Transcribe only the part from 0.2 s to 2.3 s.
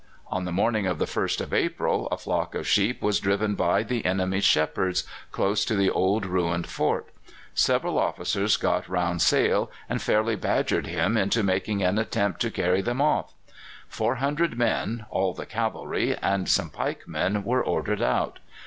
On the morning of the 1st of April a